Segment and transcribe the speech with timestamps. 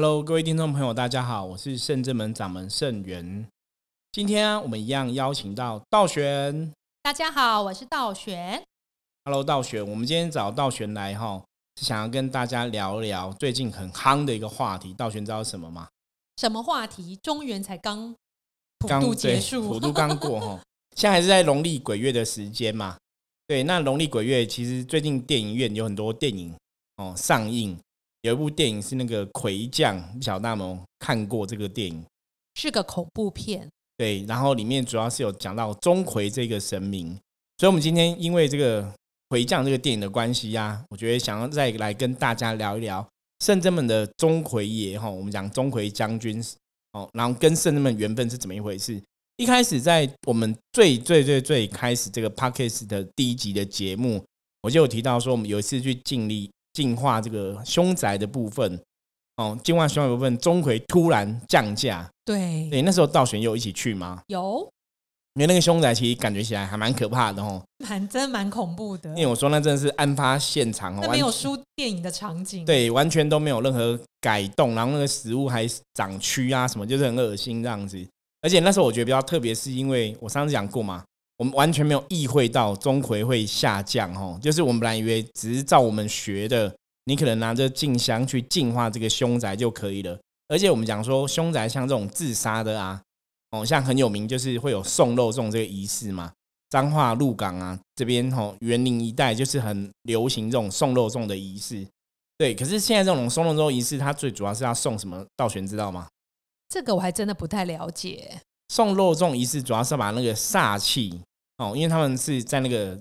[0.00, 3.46] Hello，各位听众朋友，大家好，我是圣正门掌门圣元。
[4.12, 6.72] 今天啊，我们一样邀请到道玄。
[7.02, 8.62] 大家好，我是道玄。
[9.26, 11.44] Hello，道玄，我们今天找道玄来哈，
[11.76, 14.94] 是想要跟大家聊聊最近很夯的一个话题。
[14.94, 15.86] 道玄知道什么吗？
[16.38, 17.14] 什么话题？
[17.22, 18.16] 中原才刚
[18.78, 20.60] 普渡结束，普渡刚过哈，
[20.96, 22.96] 现在还是在农历鬼月的时间嘛？
[23.46, 26.56] 对，那农历鬼月其实最近电影院有很多电影
[26.96, 27.78] 哦上映。
[28.22, 32.04] 有一部电影是那个《魁将》，不晓得大萌看过这个电影，
[32.54, 33.66] 是个恐怖片。
[33.96, 37.18] 对，然后里面主要是有讲到钟馗这个神明，
[37.58, 38.82] 所以我们今天因为这个
[39.30, 43.06] 《魁将》这个电影的关系呀，我觉得想要再来跟大家聊一聊
[43.44, 45.08] 圣真们的钟馗爷哈。
[45.08, 46.42] 我们讲钟馗将军
[46.92, 49.00] 哦，然后跟圣真们缘分是怎么一回事？
[49.38, 54.22] 一开始在我们最最最最开始这个 p a c k e s 的第一集的节目，
[54.60, 56.50] 我就有提到说，我们有一次去尽力。
[56.80, 58.80] 净化这个凶宅的部分，
[59.36, 64.22] 哦，净化凶宅部分，钟馗突然降价，对对，那时候道玄有一起去吗？
[64.28, 64.66] 有，
[65.34, 69.10] 因为那个凶宅其实感觉起来还蛮可怕的哦，蛮真蛮恐怖的。
[69.10, 78.02] 因为我说那真的是案发现场哦，没有输电影的场景，对，完全都没有任何改动，然后那个食物还长蛆啊什么，就是很恶心这样子。
[78.40, 81.04] 而且那时候我觉得比较特别，是因为我上次讲过嘛。
[81.40, 86.70] 我们完全没有意会到钟馗会下降，哦，就是我们本来以为只是照我们学的，
[87.06, 90.20] 你可能拿着静香去净化这个凶宅就可以了。
[90.48, 93.00] 而且我们讲说凶宅像这种自杀的啊，
[93.52, 96.30] 哦，像很有名就是会有送肉粽这个仪式嘛。
[96.68, 101.86] 彰化鹿港啊这边吼园林一带就是很流行这种送肉粽的仪式。
[102.36, 105.24] 对，可是现在这种送肉粽仪式，它最主要是要送什么？
[105.38, 106.06] 道玄知道吗？
[106.68, 108.42] 这个我还真的不太了解。
[108.68, 111.18] 送肉粽仪式主要是把那个煞气。
[111.60, 112.98] 哦，因为他们是在那个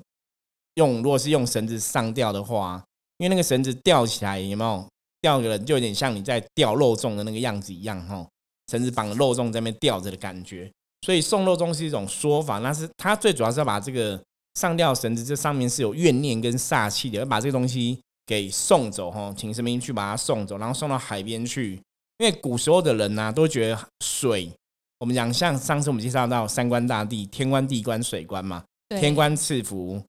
[0.76, 2.84] 用，如果是用绳子上吊的话，
[3.18, 4.86] 因为那个绳子吊起来有没有
[5.22, 8.28] 吊个人，就有点像你在吊肉粽的那个样子一样，哈，
[8.70, 10.70] 绳子绑肉粽在那边吊着的感觉。
[11.06, 14.22] 所以送肉粽是一种说法，那是它最主要是要把这个
[14.56, 21.82] 上吊绳子这上面是有怨念跟煞气的，要把这个东西给送走，哈，请神明去把它送走，然后送到海边去。
[22.18, 24.52] 因为古时候的人呢，都觉得水。
[25.00, 28.64] 我们讲像上次我们介绍到三官大帝，天官、地官、水官嘛。
[28.90, 30.02] 天官赐福，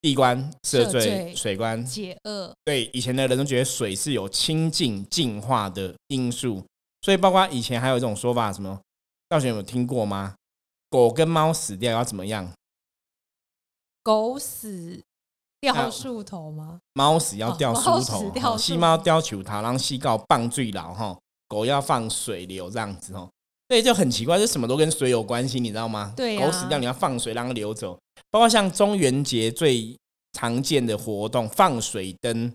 [0.00, 2.50] 地官赦罪，水官解厄。
[2.64, 6.64] 对，以前的人都觉得水是有清净净化的因素，
[7.02, 8.80] 所以包括以前还有一种说法，什么
[9.28, 10.34] 道玄有听过吗？
[10.88, 12.50] 狗跟猫死掉要怎么样？
[14.02, 15.02] 狗死
[15.60, 16.80] 掉树头吗？
[16.94, 21.18] 猫死要掉树头，西猫掉球塔，然后西告棒最牢哈。
[21.46, 23.28] 狗要放水流这样子哦。
[23.68, 26.14] 对，就很奇怪，这什么都跟水有关系，你知道吗？
[26.16, 27.98] 对，狗死掉你要放水让它流走，
[28.30, 29.94] 包括像中元节最
[30.32, 32.50] 常见的活动放水灯，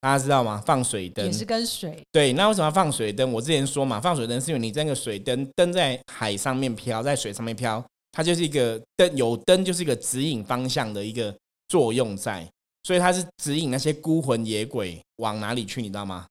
[0.00, 0.62] 大家知道吗？
[0.64, 2.00] 放水灯也是跟水。
[2.12, 3.32] 对，那为什么要放水灯？
[3.32, 11.34] 我之前说嘛，放水灯是因为你这个水灯灯在海上面飘，在水上面飘，它就是一个灯，有灯就是一个指引方向的一个
[11.66, 12.48] 作用在，
[12.84, 16.26] 所以它是指引那些孤魂野鬼往哪里去，你知道吗？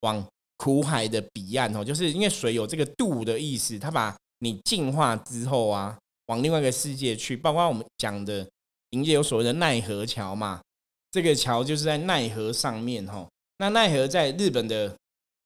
[0.00, 0.26] 往。
[0.60, 7.34] 苦海的彼岸哦，就是因为水有这个渡的意思，它把你净化之后啊，往另外一个世界去。
[7.34, 8.46] 包括我们讲的
[8.90, 10.60] 迎接有所谓的奈何桥嘛，
[11.10, 13.26] 这个桥就是在奈何上面哈。
[13.56, 14.94] 那奈何在日本的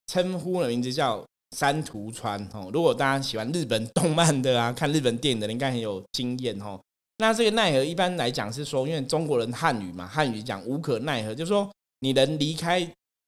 [0.07, 2.69] 称呼的名字叫三途川哦。
[2.73, 6.77] 如果大家喜欢日本动漫的啊，看日本电影的，应该很有经验哦。
[7.19, 12.85] 那这个奈何一般来讲是说，因为中国人汉语嘛，汉语讲无可奈何，就是说你能离开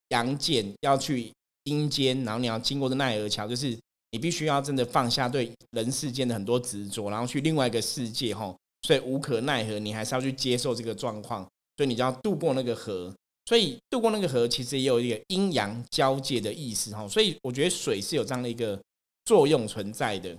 [0.09, 1.31] 阳间要去。
[1.68, 3.78] 阴间，然后你要经过的奈何桥，就是
[4.12, 11.44] 你必须要真的放下对人世间的很多执着，然后去另外一个世界，哈，所以无可奈何，你还是要去接受这个状况，
[11.76, 13.14] 所以你就要渡过那个河，
[13.46, 18.80] 所以渡过那个河，其实也有一个阴阳交界的意思，哈，所以我觉得水是有这样的一个
[19.26, 20.36] 作用存在的，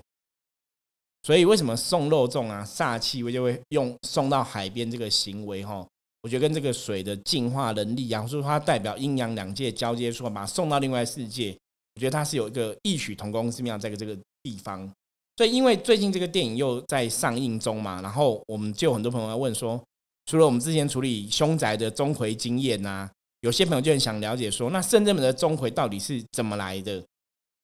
[1.22, 5.86] 所以为什么送肉粽啊，煞气我就会用送到海边这个行为，哈。
[6.22, 11.56] 我觉得跟这个水的净化能力啊，或者说它代表阴阳两界交接处，把它送到另外世界，
[11.94, 14.90] 我觉得它是有一个异曲同工之妙在这个地方。
[15.36, 19.80] 所以，因为最近这个电影又在上映中嘛，然后我们就有很多朋友要问说，
[20.26, 23.08] 除了我们之前处理凶宅的钟馗经验呐，
[23.42, 27.00] 有些朋友就很想了解说，那圣人门的钟馗到底是怎么来的？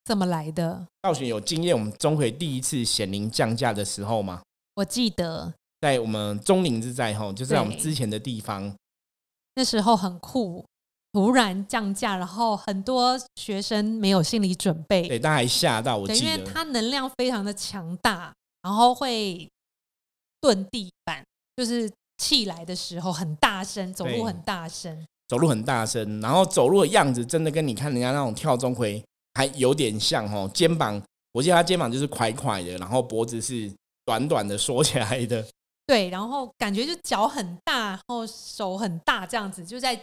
[0.05, 0.87] 怎么来的？
[1.03, 4.43] 道玄有经验，我们钟馗第一次显灵降价的时候吗？
[4.77, 5.55] 我记得。
[5.85, 8.75] 在我们中林之在吼，就在我们之前的地方。
[9.55, 10.65] 那时候很酷，
[11.13, 16.09] 突然降价，然后很多学生没有心理准备，对，但还吓到我。
[16.09, 18.33] 因为它能量非常的强大，
[18.63, 19.47] 然后会
[20.41, 21.23] 顿地板，
[21.55, 29.05] 就是气来的时候很大声，走路很大声，走路很大声，然后走路的样子真的跟你看人家那种跳钟馗
[29.35, 30.99] 还有点像哦，肩膀，
[31.33, 33.71] 我记得他肩膀就是块块的，然后脖子是
[34.07, 35.47] 短短的缩起来的。
[35.87, 40.01] 对，然后感觉就脚很大，然后手很大，这样子就在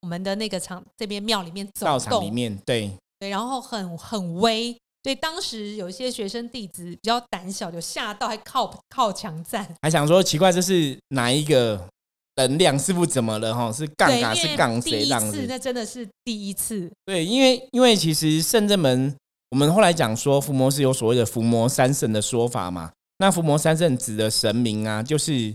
[0.00, 4.76] 我们的那个场这边庙里面走道场里，面，对，对，然后很很威。
[5.04, 9.68] 所以，当时有一些学生弟子比较胆小，就吓到还靠靠墙站。
[9.82, 11.88] 还想说奇怪，这是哪一个
[12.36, 12.78] 能量？
[12.78, 13.52] 师傅怎么了？
[13.52, 14.32] 哈，是杠对，啊？
[14.32, 15.44] 是杠谁这样子？
[15.48, 16.88] 那真的是第一次。
[17.04, 19.12] 对，因为因为其实圣正门，
[19.50, 22.92] 我们后来讲说伏魔是有所谓的伏魔三圣的说法嘛。
[23.18, 25.54] 那伏魔三圣指的神明啊，就是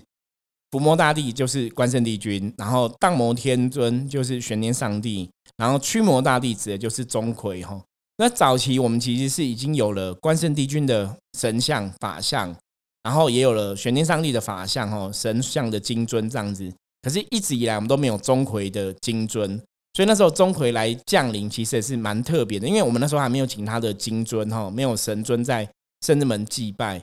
[0.71, 7.81] 伏魔大帝，就是关圣帝君，然后荡魔天尊就是玄天上帝，然后驱魔大帝指的就是钟馗哈。
[8.17, 12.55] 那早期我们其实是已经有了关圣帝君的神像法像，
[13.03, 16.71] 然后也有了玄天上帝的法像哈，神像的金尊这样子。
[17.01, 19.55] 可是，一直以来我们都没有钟馗的金尊，
[19.93, 25.69] 所以那时候钟馗来降临，其实也是蛮特别的，因为我们那时候还没有请他的金尊哈，没有神尊在
[26.05, 27.01] 圣正门祭拜。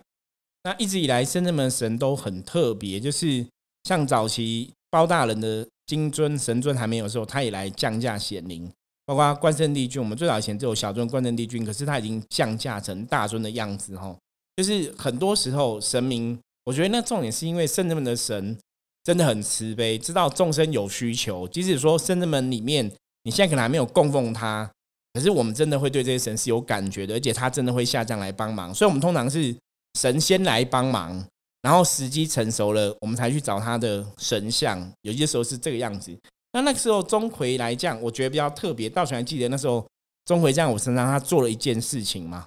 [0.64, 3.46] 那一直以来圣正门神都很特别，就是
[3.84, 8.70] 像早期包大人的金尊神尊还没有的时候，他也来降价显灵。
[9.06, 14.16] 包括关圣帝君，我们最早以前只有小尊关圣帝君，可是他已经降价成大尊的样子哈。
[14.56, 18.56] 就是很多时候神明，我觉得那重点是因为圣正门的神
[19.02, 21.46] 真的很慈悲，知道众生有需求。
[21.49, 22.90] 即使说圣正门里面
[23.25, 24.70] 你现在可能还没有供奉他，
[25.12, 28.72] 可是我们真的会对这些神是有感觉的，而且他真的会下降来帮忙。
[28.75, 29.55] 所以，我们通常是
[29.99, 31.25] 神仙来帮忙，
[31.62, 34.93] 然后时机成熟了，我们才去找他的神像。
[35.02, 36.17] 有些时候是这个样子。
[36.52, 38.88] 那那个时候钟馗来讲，我觉得比较特别。
[38.88, 39.85] 道玄还记得那时候
[40.25, 42.46] 钟馗在我身上，他做了一件事情吗？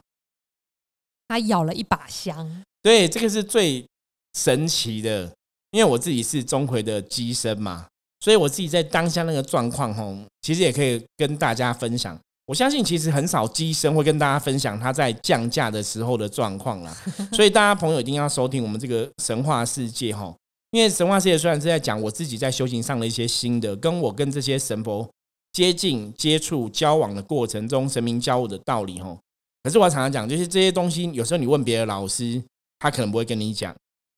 [1.28, 3.86] 他咬了一把香，对，这个是最
[4.34, 5.30] 神奇的，
[5.72, 7.86] 因为我自己是钟馗的机身嘛，
[8.22, 12.18] 所以我自己在当下那个状况吼，其实也可以跟大家分享。
[12.48, 16.96] 我相信其实很少机身会跟大家分享他在降价的时候的状况啦，
[17.34, 20.34] 所以大家朋友一定要收听我们这个神话世界哈，
[20.72, 25.10] 因为神话世界虽然是在讲我自己在修行上的一些心得，跟我跟这些神佛
[25.52, 29.18] 接近、接触、交往的过程中，神明教我的道理哈。
[29.64, 32.42] 可是我常常讲，就是这些东西，有时候你问别的老师，
[32.80, 33.76] 他可能不会跟你讲。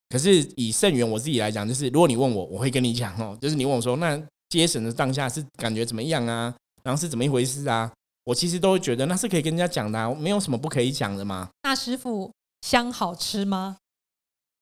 [0.09, 3.35] 可是以圣元我自己来讲，就是如果你问我，我会跟你讲哦。
[3.41, 6.53] 就是你问我说，那接神的当下是感觉怎么样啊？
[6.83, 7.91] 然后是怎么一回事啊？
[8.29, 11.49] 我其实都会觉得那是可以跟人家讲的、啊，没有什么不可以讲的嘛。
[11.63, 12.31] 那师傅
[12.61, 13.77] 香好吃吗？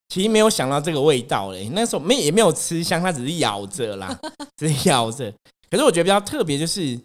[0.07, 4.17] 其实没有想到这个味道嘞，那时候没也没有吃香，它只是咬着啦，
[4.55, 5.29] 只是咬着。
[5.69, 6.97] 可是我觉得比较特别，就是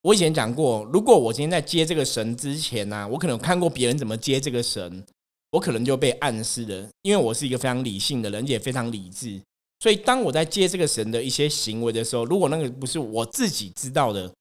[0.00, 5.04] 我以前讲过，如果我今天在接这个神之前呢、啊，我可能有看过别人怎么接这个神，
[5.50, 9.38] 我可能就被暗示了，因为我是一个非常理性的人，也非常理智。
[9.80, 14.32] 所以当我在接这个神的一些行为的时候，如果那个不是我自己知道的，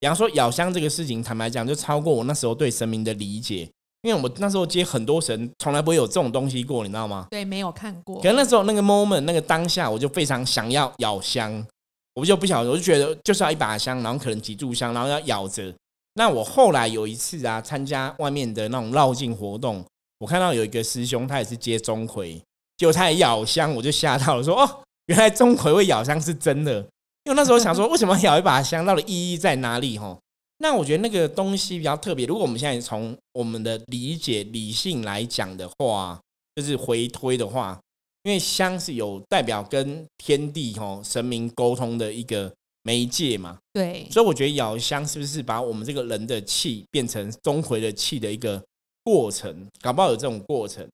[0.00, 3.68] 比方说咬香这个事情，坦白讲，就超过我那时候对神明的理解。
[4.02, 7.26] 因为我那时候接很多神，从来不会有这种东西过，你知道吗？
[7.32, 8.28] 对，没有看过可。
[8.28, 11.66] 能那时候那个 moment 那个当下，我就非常想要咬香，
[12.14, 15.74] 我就不晓得，我就觉得就是要一把香，然后可能几炷香，然后要咬着。
[16.14, 19.84] 那我后来有一次啊，参加外面的那种绕境活动，
[20.20, 22.40] 我看到有一个师兄，他也是接钟馗，
[22.76, 26.86] 结果他也咬香，我就吓到了，说哦，原来钟馗会咬香是真的。
[27.28, 29.98] 因为那时候想说， 为什么要咬一把香，到底意义在哪里？
[29.98, 30.18] 吼，
[30.60, 32.24] 那我觉得那个东西比较特别。
[32.24, 36.18] 如果我们现在从我们的理解理性来讲的话，
[36.54, 37.78] 就是回推的话，
[38.22, 42.50] 因为香是有代表跟天地吼神明沟通的一个
[42.82, 48.64] 媒介嘛，对，所以我觉得咬香是不是把我们这个人的气变成钟馗的气的一个
[49.04, 49.66] 过程？
[49.82, 50.88] 搞不好有这种过程。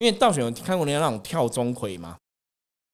[0.00, 2.16] 因为道玄有看过人家那种跳钟馗嘛，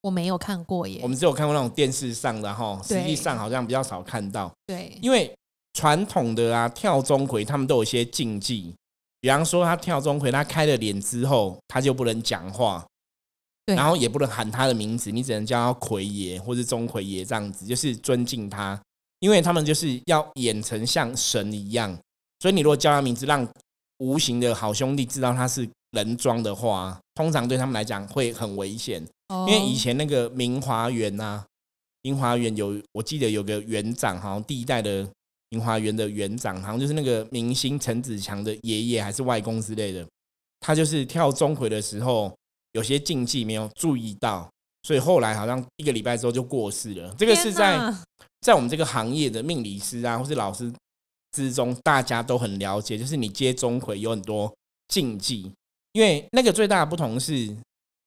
[0.04, 1.08] 我没有看过耶我。
[1.08, 4.52] 们只有看过那种电视上的哈，实际上好像比较少看到。
[4.66, 5.34] 对，因为
[5.72, 8.74] 传统的啊跳钟馗，他们都有一些禁忌，
[9.22, 12.86] 比方说他跳钟馗，他开了脸之后，他就不能讲话，
[13.64, 18.78] 对然后也不能喊他的名字，你只能叫他魁爷或是钟馗爷这样子，就是尊敬他，
[19.20, 21.98] 因为他们就是要演成像神一样，
[22.40, 23.48] 所以你如果叫他名字，让
[23.98, 29.04] 无形的好兄弟知道他是人装的话，通常对他们来讲会很危险。
[29.46, 31.44] 因因为以前那个明华园呐、
[32.02, 35.08] 明华园有我记得有个园长，好像第一代的
[35.50, 40.06] 明华园的园长，好像就是那个明星陈子强的爷爷还是外公之类的。
[40.60, 42.34] 他就是跳钟馗的时候
[42.72, 44.48] 有些禁忌没有注意到，
[44.82, 47.14] 所以后来好像一个礼拜之后就过世了。
[47.18, 47.92] 这个是在
[48.40, 50.72] 在我们这个行业的命理师啊，或是老师
[51.32, 54.54] 之中，大家都很了解，就是你接钟馗有很多
[54.88, 55.52] 禁忌，
[55.94, 57.56] 因为那个最大的不同是，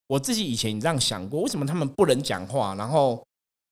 [0.07, 2.75] 我自己以前这样想过，为什么他们不能讲话？
[2.75, 3.25] 然后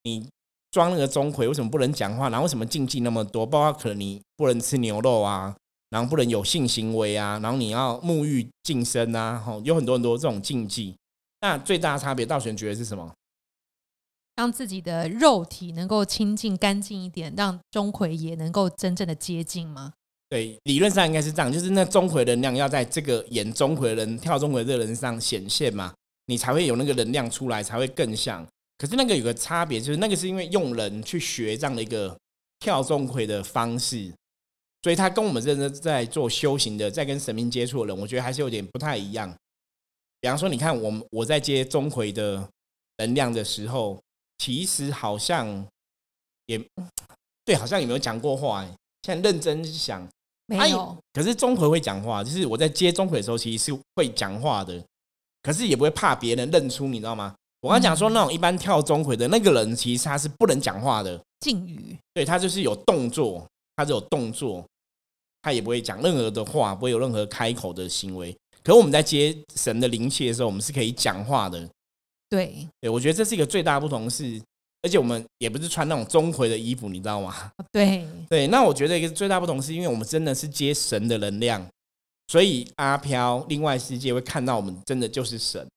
[0.03, 0.25] 你
[0.71, 2.29] 装那个钟馗，为什么不能讲话？
[2.29, 3.45] 然后为什么禁忌那么多？
[3.45, 5.53] 包括可能你不能吃牛肉啊，
[5.89, 10.95] 然后不能有性行为啊，然后你要沐浴净身啊，吼，有很多很多这种禁忌。
[11.41, 13.13] 那最大的差别，道玄觉得是什么？
[14.37, 19.93] 让自己的肉体能够清净干净一点，让钟馗也能够真正的接近吗？
[20.27, 25.93] 对，理论上应该是这样，就是那钟馗能量要在这个演钟馗的人、跳钟馗的人上显现嘛，
[26.25, 28.45] 你才会有那个能量出来，才会更像。
[28.77, 32.17] 可是那个有个差别，就是那个是因为用人去学这样的一个
[32.59, 34.11] 跳钟馗的方式，
[34.83, 39.33] 所以他跟我们认真在做修行的、在跟神明接触的人，我觉得还是有点不太一样。
[40.19, 42.47] 比方说，你看我我在接钟馗的
[42.97, 43.99] 能量的时候。
[44.37, 45.65] 其实好像
[46.47, 46.61] 也
[47.45, 48.67] 对，好像也没有讲过话。
[49.05, 50.07] 现在认真想，
[50.47, 50.97] 没有。
[51.13, 54.83] 可是钟馗会讲话，就是我在接钟馗的时候，其实是会讲话的。
[55.43, 57.35] 可是也不会怕别人认出，你知道吗？
[57.61, 61.95] 我刚讲说那种一般跳钟馗的那个人，其实他是不能讲话的，禁语。
[62.15, 64.65] 对他就是有动作，他只有动作，
[65.43, 68.35] 他也不会讲任何的话，不会有任何开口的行为。
[68.63, 71.69] 可是我们在接神的灵气的时候，我们是可以讲话的。
[72.27, 74.41] 对，对，我觉得这是一个最大的不同是，
[74.85, 77.33] 而且我们也不是穿那种钟馗的衣服，你知道吗？
[77.71, 81.67] 对，对，那我觉得一个最大不同是因为我们真的是接神的能量，
[82.27, 85.67] 所以阿飘另外世界会看到我们真的就是神。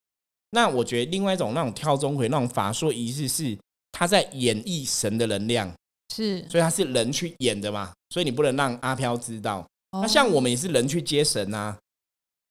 [0.51, 3.57] 那我觉得另外一种那种跳钟馗那种法术仪式是
[3.91, 5.73] 他在演绎神的能量，
[6.13, 9.67] 是，所以他是人去演的嘛，所以你不能让阿飘知道。
[9.91, 11.75] 那像我们也是人去接神啊，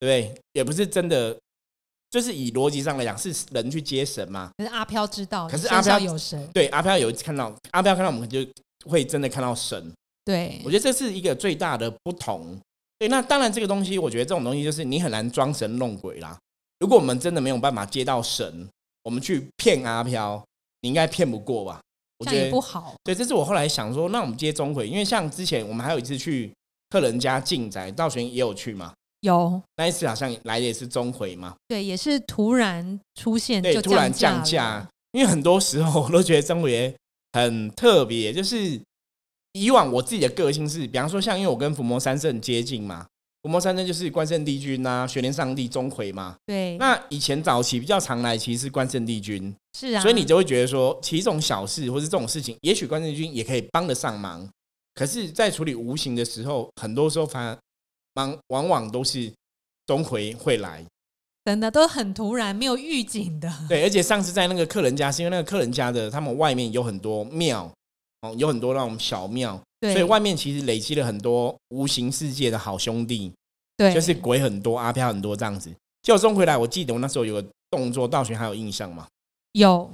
[0.01, 0.43] 对不对？
[0.55, 1.39] 也不是真的。
[2.11, 4.51] 就是以逻辑上来讲，是人去接神嘛？
[4.57, 8.47] 可是阿飘知道，可是阿飘有神，对阿飘有一次看到，阿飘看到我们就
[8.87, 9.93] 会真的看到神。
[10.25, 12.59] 对，我觉得这是一个最大的不同。
[12.99, 16.37] 对，那当然这个东西，我觉得这种东西就是你很难装神弄鬼啦。
[16.81, 18.69] 如果我们真的没有办法接到神，
[19.05, 20.43] 我们去骗阿飘，
[20.81, 21.81] 你应该骗不过吧？
[22.19, 22.95] 我觉得不好。
[23.05, 26.53] 对，这是我后来想说，那我们接钟馗，因为像之前我们还有一次去
[26.91, 28.93] 客人家进宅，道玄也有去嘛。
[29.21, 31.55] 有那一次好像来的也是钟馗嘛？
[31.67, 34.89] 对，也是突然出现，对，突然降价。
[35.13, 36.95] 因为很多时候我都觉得钟馗
[37.33, 38.81] 很特别， 就是
[39.53, 43.07] 以往我自己的个性是，比方说像因为我跟伏魔三圣接近嘛，
[43.43, 46.37] 伏魔三圣就是关圣帝君呐、玄天上帝、钟馗嘛。
[46.47, 46.77] 对。
[46.77, 49.53] 那以前早期比较常来，其实是关圣帝君。
[49.77, 50.01] 是啊。
[50.01, 54.49] 所以你就会觉得说，其实这种小事或是这种事情，也许关圣帝君也可以帮得上忙。
[54.95, 57.59] 可是，在处理无形的时候，很多时候反而。
[58.19, 59.33] 往往往都是
[59.87, 60.85] 钟馗会来，
[61.45, 63.49] 真的都很突然，没有预警的。
[63.69, 67.71] 对，而且上次在那个客人家，是因为那个客人家的他们外面有很多庙
[68.23, 73.33] 哦，有很多那种小庙，所以外面其实累积了很多无形世界的好兄弟，
[73.77, 75.71] 对，就是鬼很多，阿飘很多这样子。
[76.03, 79.07] 结果钟馗来，我记得我那时候有个动作，道玄还有印象吗？
[79.53, 79.89] 有，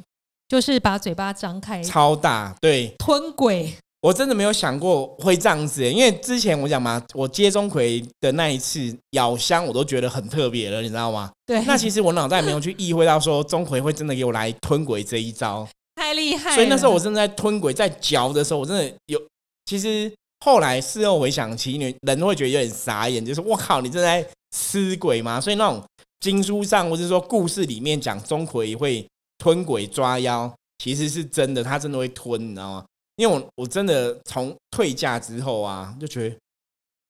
[0.48, 3.74] 就是把嘴巴张开，超大，对，吞鬼。
[4.04, 11.32] 我真的没有想过会这样子，因为之前我讲嘛，我接钟馗的那一次咬香，我都觉得很特别了，你知道吗？
[11.46, 11.64] 对。
[11.64, 16.54] 那其实我脑袋没有去意会到说钟馗会真的给我来吞鬼这一招，太厉害。
[16.54, 19.18] 所以那时候我正在吞鬼在嚼的时候，我真的有。
[19.64, 20.12] 其实
[20.44, 24.22] 后来事后回想起，人都会觉得有点傻眼，就是我靠，你正在
[24.54, 25.40] 吃鬼吗？
[25.40, 25.82] 所以那种
[26.20, 29.06] 经书上或者说故事里面讲钟馗会
[29.38, 32.84] 吞鬼抓妖，其实是真的，他真的会吞，你知道吗？
[33.16, 36.36] 因为我我真的从退价之后啊，就觉得，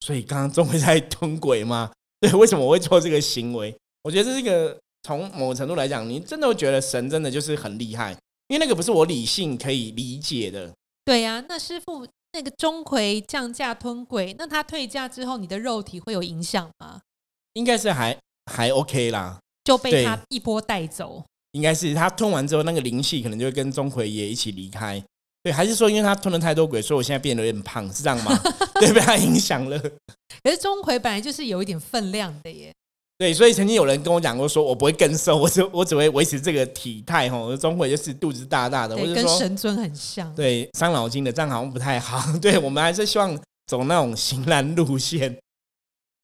[0.01, 1.91] 所以刚刚钟馗在 吞鬼吗？
[2.21, 3.75] 对，为什么我会做这个行为？
[4.03, 8.13] 我觉得这是一个从某个程度来讲，你真的会觉得神真的就是很厉害，
[8.49, 10.71] 因为那个不是我理性可以理解的。
[11.05, 17.01] 对呀，那师傅那个钟馗降价吞鬼，那他退价之后，你的肉体会有影响吗？
[17.55, 18.19] 应该是还
[18.53, 21.25] 还 OK 啦，就被他一波带走。
[21.53, 25.03] 应该是他吞完之后，那个灵气可能就会跟钟馗也一起离开。
[25.45, 28.33] 对，还是说因为他吞了太多鬼，所以我现在变得有点胖，是这样吗？
[28.81, 29.79] 对，被他影响了。
[30.43, 32.73] 可是钟馗本来就是有一点分量的耶。
[33.19, 37.37] 对，所以曾经有人跟我讲过，说我不会更瘦，我只我只会维持这个体态哈。
[37.59, 40.35] 钟馗就是肚子大大的，跟神尊很像。
[40.35, 42.21] 对，伤脑筋的这样好像不太好。
[42.41, 45.39] 对我们还是希望走那种型男路线。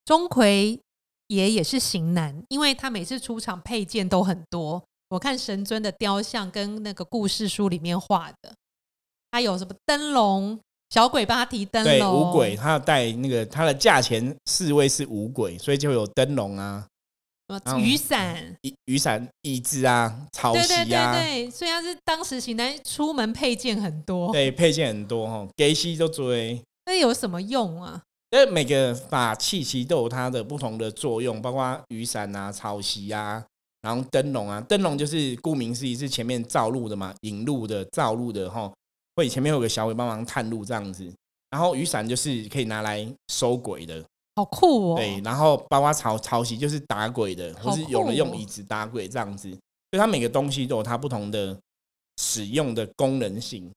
[0.06, 0.78] 钟馗
[1.28, 4.82] 爷也是型男，因为他每次出场配件都很多。
[5.10, 8.54] 我看神尊的雕像跟那个故事书里面画的。
[9.30, 10.58] 他有什么灯笼？
[10.90, 11.92] 小鬼帮他提灯笼。
[11.92, 16.84] 对，五鬼，他要带那个，他的价钱四位是五鬼，所以就有灯笼啊，
[17.78, 20.58] 雨伞、雨雨伞、椅子啊，草席
[20.92, 21.12] 啊。
[21.12, 24.32] 对对对，所以他是当时型男，出门配件很多。
[24.32, 26.60] 对，配件很多哈，给西都追。
[26.86, 28.02] 那有什么用啊？
[28.30, 33.44] 因为每个法器其实都有它的不同的作用，包括雨伞啊、草席啊，
[33.82, 38.72] 然后灯笼啊，灯笼就是顾名思义是前面照路的嘛，引路的、照路的哈。
[39.20, 41.12] 会前面有个小鬼帮忙探路这样子，
[41.50, 44.02] 然后雨伞就是可以拿来收鬼的
[44.36, 44.96] 好酷哦！
[44.96, 49.58] 对，然后包括潮潮汐就是打鬼的，或是有人用椅子打鬼这样子，所
[49.92, 51.54] 以它每个东西都有它不同的
[52.16, 53.70] 使用的功能性。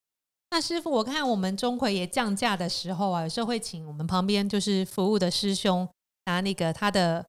[0.51, 5.87] 那师傅，我看我们钟馗爷降价的时候啊，有时候会请我们旁边就是服务的师兄
[6.25, 7.25] 拿那个他的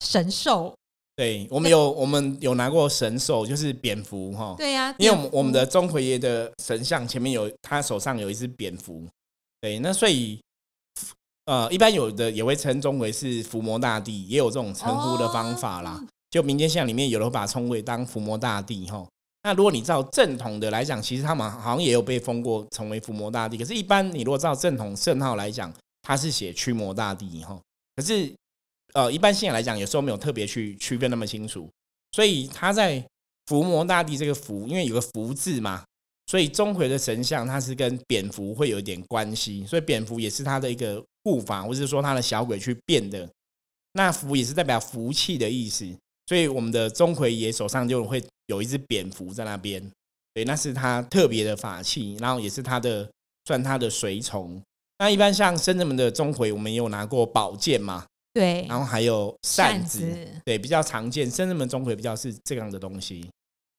[0.00, 0.76] 神兽，
[1.16, 9.02] 对我们有我们有拿过神兽，就是蝙蝠哈，对呀、因为我们我们的钟馗爷的神像前面有他手上有一只蝙蝠，
[9.60, 10.38] 对，那所以
[11.46, 15.98] 呃，一般有的也会称钟馗是伏魔大帝，也有这种称呼的方法啦。
[16.00, 19.06] 哦就民间信仰里面有的会把钟馗当伏魔大帝哈。
[19.44, 23.56] 那如果你照正统的来讲，其实他们好像也有被封过成为伏魔大帝。
[23.56, 27.58] 可是，一般你如果照正统圣号来讲，他是写驱魔大帝哈。
[27.94, 28.30] 可是，
[28.96, 31.68] 呃，一般信仰来讲，有时候没有特别去区分那么清楚。
[32.12, 33.04] 所以他在
[33.44, 35.84] 伏魔大帝这个伏，因为有个伏字嘛，
[36.28, 43.28] 所以钟馗的神像它是跟蝙蝠会有一点关系，所以蝙蝠也是他的一个护法，或是说他的小鬼去变的。
[43.92, 45.86] 那福也是代表福气的意思，
[46.26, 49.92] 所以我们的钟馗爷手上就会有一只蝙蝠在那边，
[50.32, 53.06] 对，那是他特别的法器，然后也是他的
[53.44, 54.58] 算他的随从。
[54.98, 61.24] 那一般像深圳门的钟馗，我们也有拿过宝剑嘛，对然后还有扇子，子，对，比较常见。
[61.30, 63.26] 深圳门钟馗比较是这样的东西。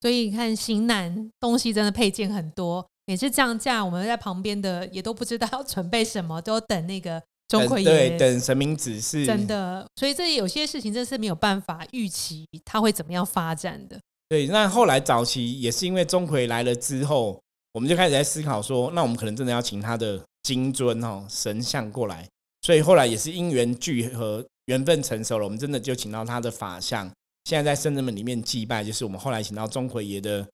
[0.01, 8.17] 所以你看型男东西真的配件很多，每次降价，我们在旁边的也都不知道要准备什么，都等那个钟馗等对，爷。
[8.17, 9.25] 等神明指示。
[9.27, 13.99] 真的，所以这有些事情真是没有办法预期它会怎么样发展的。
[14.27, 17.39] 对，那后来早期也是因为钟馗来了之后，
[17.73, 22.27] 我们就开始在思考说，那我们可能真的要请他的金尊哦神像过来，
[22.67, 27.09] 所以后来也是因缘聚合，缘分成熟了，我们真的就请到他的法像，
[27.45, 30.45] 现在在圣人们里面祭拜，就是我们后来请到钟馗爷的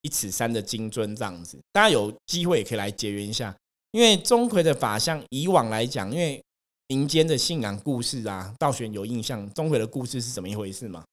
[0.00, 1.58] 一尺三的金尊这样子。
[1.70, 3.54] 大家有机会也可以来结缘一下，
[3.90, 6.42] 因为钟馗的法像以往来讲，因为
[6.86, 11.04] 民间的信仰故事啊，道玄有印象，钟馗的故事是怎么一回事吗？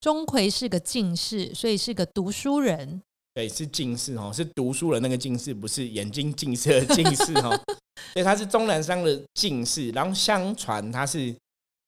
[0.00, 3.02] 钟馗是个进士，所以是个读书人。
[3.40, 7.58] 对，是近视哦，是读书的那个近视，不是眼睛近视的近视哦。
[8.12, 11.34] 对，他是钟南山的进士，然后相传他是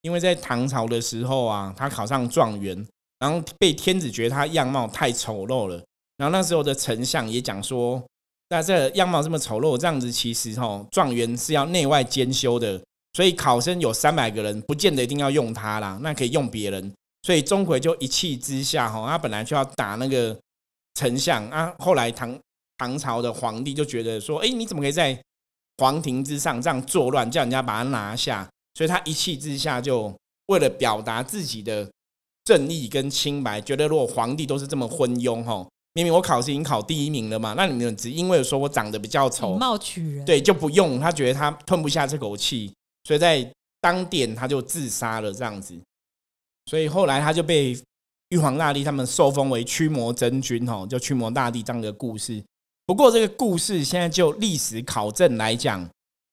[0.00, 2.86] 因为在唐朝的时候啊，他考上状元，
[3.18, 5.76] 然后被天子觉得他样貌太丑陋了，
[6.16, 8.02] 然后那时候的丞相也讲说，
[8.48, 12.80] 那这样貌这么丑陋，这样子其实哦，状元是要内外兼修的，
[13.12, 16.90] 所以考生有三百个人，不见得一定要用他啦，那可以用别人。
[17.24, 20.34] 所以钟馗就一气之下，哈，他本来就要打那个
[20.94, 22.38] 丞相啊，后来唐
[22.78, 25.18] 唐朝的皇帝就觉得说，哎，你怎么可以在
[25.78, 28.48] 皇庭之上这样作乱，叫人家把他拿下？
[28.74, 30.14] 所以他一气之下，就
[30.46, 31.88] 为了表达自己的
[32.44, 40.98] 正义跟清白，觉得如果皇帝都是这么昏庸，哈，明明我考试已经考第一名了嘛，那你们只因为说我长得比较丑以，貌取人，对，就不用。
[40.98, 42.72] 他觉得他吞不下这口气，
[43.04, 43.46] 所以在
[43.80, 45.78] 当殿他就自杀了，这样子。
[46.66, 47.76] 所以后来他就被
[48.32, 52.42] 玉皇大帝他们受封为驱魔真君，吼，就驱魔大帝这样的故事。
[52.86, 55.86] 不过这个故事现在就历史考证来讲，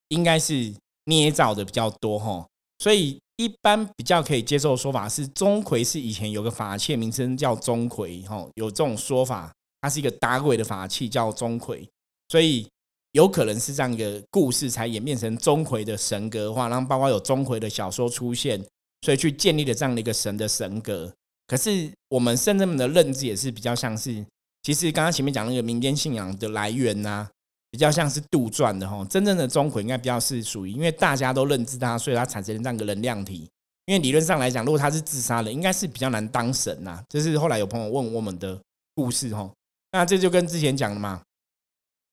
[0.07, 0.73] 应该是
[1.07, 2.47] 捏造的比较多，吼。
[2.81, 11.85] 所以一般比较可以接受的说法是，钟馗是以前有个法器，名称叫钟馗，吼，有这种说法，它是一个打鬼的法器，叫钟馗。
[12.29, 12.65] 所以
[13.11, 18.65] 有可能是这样一个故事才演变成钟馗的神格化，然后包括有钟馗的小说出现，
[19.01, 21.13] 所以去建立了这样的一个神的神格。
[21.49, 24.23] 可是我们圣人们的认知也是比较像是，
[24.61, 27.27] 其实刚刚前面讲那个民间信仰的来源呐、
[27.71, 29.03] 比较像是杜撰的哈。
[29.09, 33.49] 真正的钟馗应该比较是属于，因为大家都认知他，所以他产生了这样一个能量体。
[33.87, 38.55] 因为理论上来讲，如果他是自杀的，应该是比较难当神呐、这是后来有朋友问我们的
[38.93, 39.51] 故事哈。
[39.91, 41.19] 那这就跟之前讲的嘛，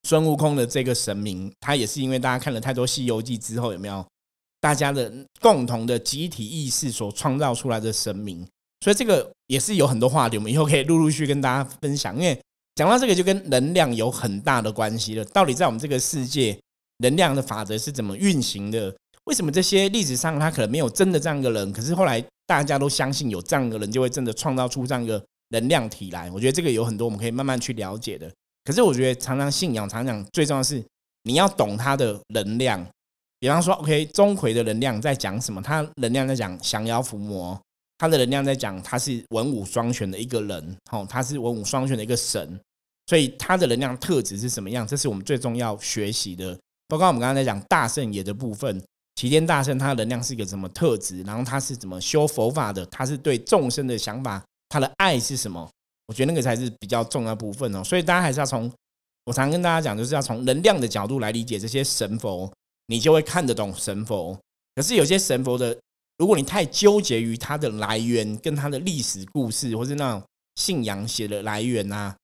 [0.05, 4.03] 孙悟空的这个神明，他也是因为大家看了太多《西游记》之后，有没有
[4.63, 8.49] 大家的共同的集体意识所创造出来的神明？
[8.87, 12.15] 所以这个也是有很多话题，我们以后可以陆陆续跟大家分享。
[12.15, 12.41] 因为
[12.77, 15.25] 讲到这个，就跟能量有很大的关系了。
[15.25, 16.57] 到底在我们这个世界，
[16.99, 18.95] 能量的法则是怎么运行的？
[19.25, 26.31] 为什么这些历史上他可能没有真的这样一个人，可是后来大家都相信有这样一个人，就会真的创造出这样一个能量体来？
[26.31, 28.31] 我觉得这个有很多我们可以慢慢去了解的。
[28.63, 30.81] 可是我觉得常常信仰，常常最重要是
[31.25, 32.87] 你要懂他的能量。
[33.41, 35.61] 比方说，OK，钟馗的能量在讲什么？
[35.61, 37.61] 他能量在讲降妖伏魔，
[37.99, 42.61] 他的能量在讲他是文武双全的一个人，哦，他是文武双全的一个神，
[43.07, 44.87] 所以他的能量特质是什么样？
[44.87, 46.59] 这是我们最重要学习的。
[46.89, 48.81] 包括我们刚刚在讲大圣爷的部分，
[49.17, 51.23] 齐天大圣他的能量是一个什么特质？
[51.23, 52.85] 然后他是怎么修佛法的？
[52.87, 55.69] 他是对众生的想法，他的爱是什么？
[56.07, 57.83] 我觉得那个才是比较重要部分哦。
[57.83, 58.71] 所以大家还是要从
[59.25, 62.49] 我常跟大家讲，就是要从能量的角度来理解这些神佛，
[62.87, 64.39] 你就会看得懂神佛。
[64.77, 65.77] 可是有些神佛的，
[66.19, 70.23] 如果你太纠结于它的来源跟它的历史故事，或是那种
[70.55, 72.17] 信仰写的来源啊，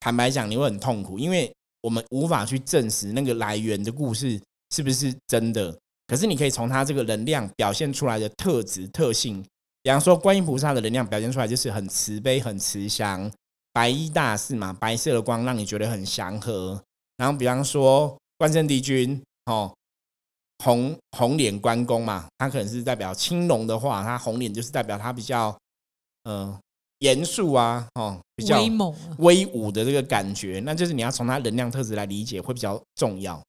[0.00, 4.40] 坦白讲，你会很痛苦，因为我们无法去证实那个来源的故事
[4.74, 5.76] 是不是真的。
[6.08, 9.44] 可是你可以从它这个能量表现出来的特质特性，
[9.82, 13.30] 比方说观音菩萨的能量表现出来就是很慈悲、很慈祥，
[13.72, 16.82] 白衣大士嘛，白色的光让你觉得很祥和。
[17.18, 19.72] 然后比方说关圣帝君哦，
[20.64, 25.56] 红红脸关公嘛，他可能是代表青龙的话，他红脸就是代表他比较
[26.24, 26.58] 呃
[27.00, 33.40] 严肃啊，哦比较威猛，威武的这个感觉，那就是你要从他能量特质来理解会比较重要。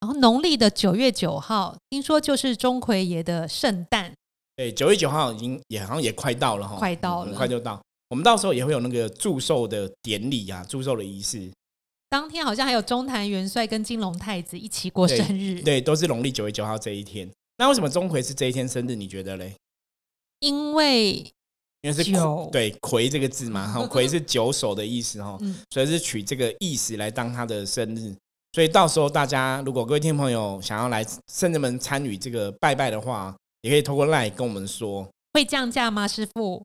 [0.00, 4.12] 然后农历的九月九号，听说就是钟馗爷的圣诞。
[4.56, 7.80] 对，九月九号已经也好像也快到了哈，快到了，很快就到。
[8.08, 11.48] 我们到时候也会有那个祝寿的典礼啊，祝寿的仪式。
[12.12, 17.26] 当天好像还有中坛元帅跟金龙太子一起过生日，对，都是农历九月九号这一天。
[17.56, 18.94] 那为什么钟馗是这一天生日？
[18.94, 19.54] 你觉得嘞？
[20.40, 21.12] 因为
[21.80, 22.04] 因为是
[22.50, 25.38] 对“魁”这个字嘛，哈，“魁”是九首的意思哈，
[25.70, 28.14] 所以是取这个意思来当他的生日。
[28.52, 35.08] 所以到时候大家如果各位听众朋友想要来圣人们参与这个拜拜的话，也可以透过 LINE 跟我们说。
[35.32, 36.62] 会降价吗，师傅？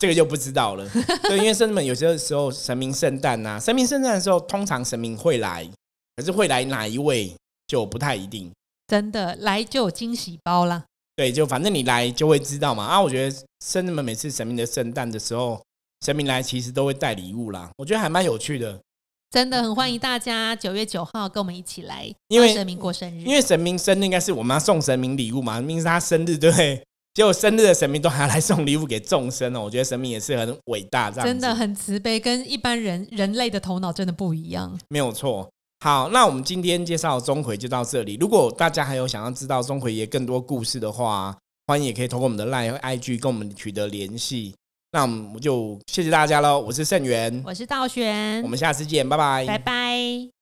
[0.00, 0.90] 这个就不知道了。
[1.28, 5.68] 对，因为圣人们有些时候神明圣诞呐，神明圣诞的时候，通常神明会来，
[6.16, 7.32] 可是会来哪一位
[7.66, 8.50] 就不太一定。
[8.88, 10.82] 真的来就有惊喜包啦。
[11.14, 12.86] 对，就反正你来就会知道嘛。
[12.86, 15.62] 啊，我觉得圣人们每次神明的圣诞的时候，
[16.06, 18.80] 神明来其实都会带礼物啦，我觉得还蛮有趣的。
[19.30, 26.82] 真的很欢迎大家九月九号跟我们一起来，因为神明过生日，因为神明生日应该是我们要送神明礼物嘛，明明是他生日，对不对？
[27.14, 35.50] 结果生日的神明都还要来送礼物给众生哦， 我觉得神明也是很伟大，这样真的很慈悲，跟一般人人类的头脑真的不一样，没有错。
[35.80, 38.16] 好，那我们今天介绍钟馗就到这里。
[38.20, 44.54] 如果大家还有想要知道钟馗爷更多故事的话，欢迎也可以通过我们的 LINE 和 IG 跟我们取得联系。
[44.92, 46.58] 那我们就谢谢大家喽！
[46.58, 50.39] 我是盛元，我是道玄，我们下次见，拜拜，拜拜。